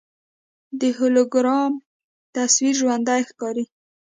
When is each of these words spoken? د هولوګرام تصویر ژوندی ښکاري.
د 0.79 0.81
هولوګرام 0.97 1.73
تصویر 2.35 2.73
ژوندی 2.81 3.21
ښکاري. 3.29 3.65